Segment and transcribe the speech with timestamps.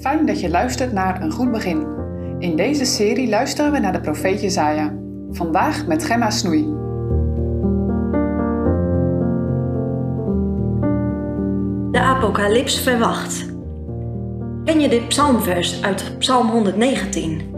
[0.00, 1.86] Fijn dat je luistert naar Een Goed Begin.
[2.38, 4.94] In deze serie luisteren we naar de profeet Jezaja.
[5.30, 6.62] Vandaag met Gemma Snoei.
[11.90, 13.46] De apocalyps verwacht.
[14.64, 17.54] Ken je dit psalmvers uit Psalm 119?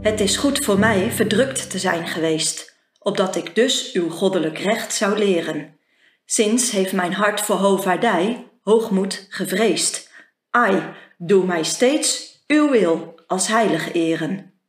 [0.00, 4.92] Het is goed voor mij verdrukt te zijn geweest, opdat ik dus uw goddelijk recht
[4.92, 5.76] zou leren.
[6.24, 10.05] Sinds heeft mijn hart voor hovaardij, hoogmoed, gevreesd.
[10.56, 10.82] Ai,
[11.18, 14.60] doe mij steeds uw wil als heilig eren.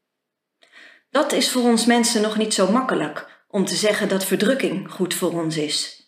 [1.09, 5.13] Dat is voor ons mensen nog niet zo makkelijk om te zeggen dat verdrukking goed
[5.13, 6.05] voor ons is.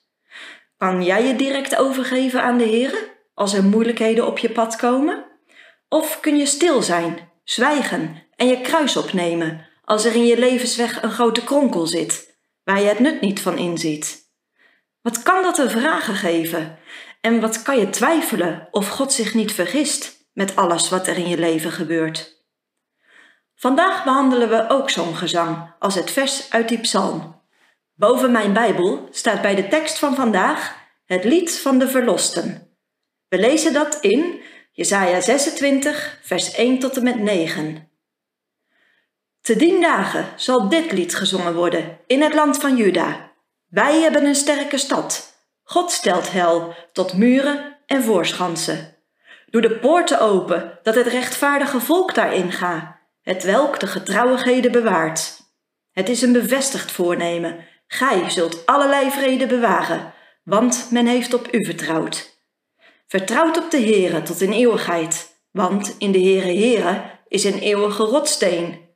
[0.77, 5.25] Kan jij je direct overgeven aan de Heer als er moeilijkheden op je pad komen?
[5.89, 11.02] Of kun je stil zijn, zwijgen en je kruis opnemen als er in je levensweg
[11.02, 14.27] een grote kronkel zit, waar je het nut niet van inziet?
[15.02, 16.77] Wat kan dat een vragen geven?
[17.22, 21.28] En wat kan je twijfelen of God zich niet vergist met alles wat er in
[21.28, 22.38] je leven gebeurt?
[23.56, 27.42] Vandaag behandelen we ook zo'n gezang als het vers uit die psalm.
[27.94, 32.78] Boven mijn Bijbel staat bij de tekst van vandaag het lied van de verlosten.
[33.28, 37.89] We lezen dat in Jesaja 26, vers 1 tot en met 9.
[39.42, 43.31] Te dien dagen zal dit lied gezongen worden in het land van Juda.
[43.67, 45.39] Wij hebben een sterke stad.
[45.72, 48.95] God stelt hel tot muren en voorschansen.
[49.50, 55.42] Doe de poorten open, dat het rechtvaardige volk daarin ga, het welk de getrouwigheden bewaart.
[55.92, 57.66] Het is een bevestigd voornemen.
[57.88, 62.42] Gij zult allerlei vrede bewaren, want men heeft op u vertrouwd.
[63.08, 68.04] Vertrouwt op de Heere tot in eeuwigheid, want in de Heere Heere is een eeuwige
[68.04, 68.88] rotsteen.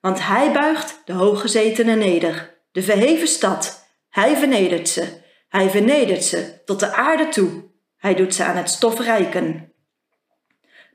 [0.00, 5.17] Want hij buigt de hooggezetenen neder, de verheven stad, hij vernedert ze,
[5.48, 9.72] hij vernedert ze tot de aarde toe, hij doet ze aan het stof rijken.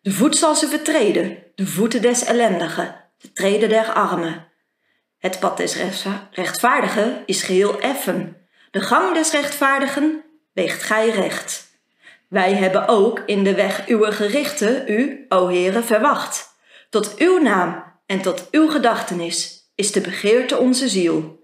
[0.02, 4.52] De voet zal ze vertreden, de voeten des ellendigen, de treden der armen.
[5.18, 5.78] Het pad des
[6.32, 8.38] rechtvaardigen is geheel effen,
[8.72, 11.72] de gang des rechtvaardigen weegt gij recht.
[12.30, 16.56] Wij hebben ook in de weg uw gerichten u, o Heere, verwacht.
[16.90, 21.43] Tot uw naam en tot uw gedachtenis is de begeerte onze ziel.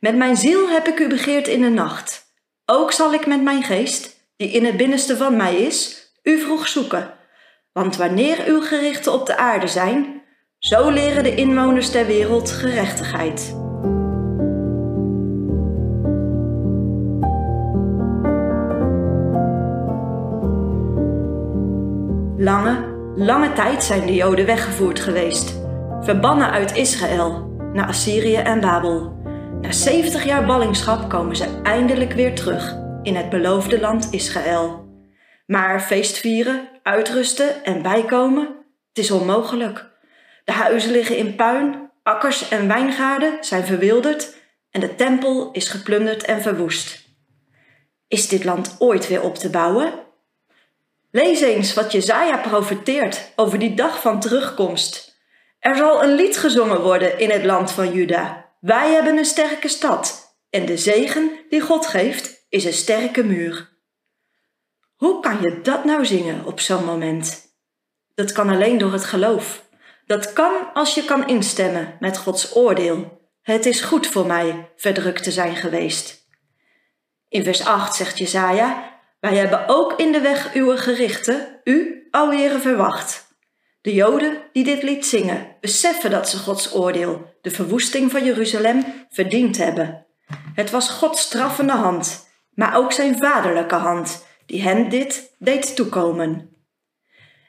[0.00, 2.24] Met mijn ziel heb ik u begeerd in de nacht.
[2.66, 6.68] Ook zal ik met mijn geest, die in het binnenste van mij is, u vroeg
[6.68, 7.10] zoeken.
[7.72, 10.22] Want wanneer uw gerichten op de aarde zijn,
[10.58, 13.56] zo leren de inwoners der wereld gerechtigheid.
[22.36, 22.84] Lange,
[23.16, 25.60] lange tijd zijn de Joden weggevoerd geweest,
[26.00, 29.19] verbannen uit Israël naar Assyrië en Babel.
[29.60, 34.88] Na 70 jaar ballingschap komen ze eindelijk weer terug in het beloofde land Israël.
[35.46, 38.46] Maar feestvieren, uitrusten en bijkomen,
[38.88, 39.90] het is onmogelijk.
[40.44, 44.34] De huizen liggen in puin, akkers en wijngaarden zijn verwilderd
[44.70, 47.08] en de tempel is geplunderd en verwoest.
[48.08, 49.92] Is dit land ooit weer op te bouwen?
[51.10, 55.18] Lees eens wat Jezaja profeteert over die dag van terugkomst.
[55.58, 58.49] Er zal een lied gezongen worden in het land van Juda.
[58.60, 63.68] Wij hebben een sterke stad en de zegen die God geeft is een sterke muur.
[64.96, 67.54] Hoe kan je dat nou zingen op zo'n moment?
[68.14, 69.68] Dat kan alleen door het geloof.
[70.06, 73.20] Dat kan als je kan instemmen met Gods oordeel.
[73.42, 76.28] Het is goed voor mij verdrukt te zijn geweest.
[77.28, 82.58] In vers 8 zegt Jesaja, wij hebben ook in de weg uw gerichten, u, o
[82.58, 83.29] verwacht.
[83.82, 88.84] De Joden die dit lied zingen, beseffen dat ze Gods oordeel, de verwoesting van Jeruzalem,
[89.10, 90.06] verdiend hebben.
[90.54, 96.50] Het was Gods straffende hand, maar ook zijn vaderlijke hand, die hen dit deed toekomen.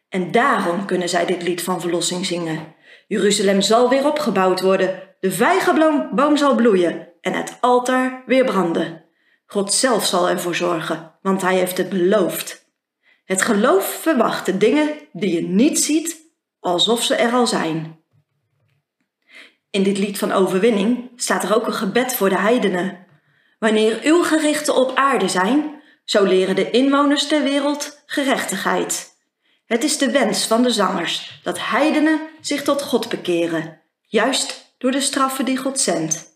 [0.09, 2.75] En daarom kunnen zij dit lied van verlossing zingen.
[3.07, 9.05] Jeruzalem zal weer opgebouwd worden, de vijgenboom zal bloeien en het altaar weer branden.
[9.45, 12.69] God zelf zal ervoor zorgen, want hij heeft het beloofd.
[13.25, 16.20] Het geloof verwacht de dingen die je niet ziet
[16.61, 17.99] alsof ze er al zijn.
[19.69, 23.05] In dit lied van overwinning staat er ook een gebed voor de heidenen.
[23.59, 29.09] Wanneer uw gerichten op aarde zijn, zo leren de inwoners der wereld gerechtigheid.
[29.65, 34.91] Het is de wens van de zangers dat heidenen zich tot God bekeren, juist door
[34.91, 36.29] de straffen die God zendt.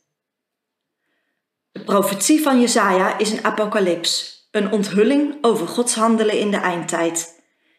[1.72, 7.35] De profetie van Jesaja is een apocalyps, een onthulling over Gods handelen in de eindtijd.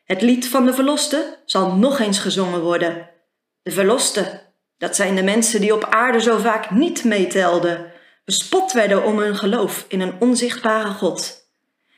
[0.06, 3.10] Het lied van de verlosten zal nog eens gezongen worden.
[3.62, 4.40] De verlosten,
[4.78, 7.92] dat zijn de mensen die op aarde zo vaak niet meetelden,
[8.24, 11.48] bespot werden om hun geloof in een onzichtbare God.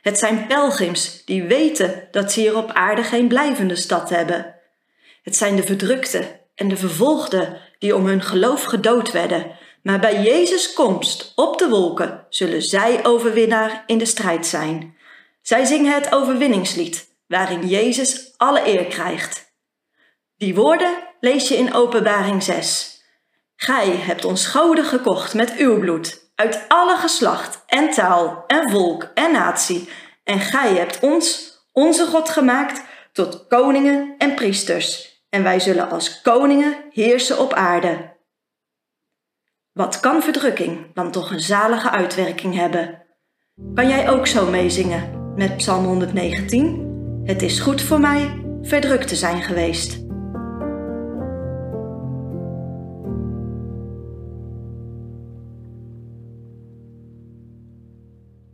[0.02, 4.54] Het zijn pelgrims die weten dat ze hier op aarde geen blijvende stad hebben.
[5.22, 9.46] Het zijn de verdrukten en de vervolgden die om hun geloof gedood werden.
[9.82, 14.96] Maar bij Jezus' komst op de wolken zullen zij overwinnaar in de strijd zijn.
[15.43, 19.52] Zij zingen het overwinningslied, waarin Jezus alle eer krijgt.
[20.36, 23.02] Die woorden lees je in Openbaring 6.
[23.56, 29.10] Gij hebt ons gouden gekocht met uw bloed, uit alle geslacht en taal en volk
[29.14, 29.88] en natie,
[30.25, 32.82] en gij hebt ons, onze God, gemaakt
[33.12, 38.16] tot koningen en priesters, en wij zullen als koningen heersen op aarde.
[39.72, 43.02] Wat kan verdrukking dan toch een zalige uitwerking hebben?
[43.75, 46.88] Kan jij ook zo meezingen met Psalm 119?
[47.28, 50.07] Het is goed voor mij verdrukt te zijn geweest.